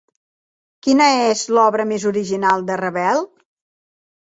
Quina 0.87 1.11
és 1.35 1.45
l'obra 1.57 1.87
més 1.95 2.09
original 2.15 2.69
de 2.73 2.83
Ravel? 2.87 3.27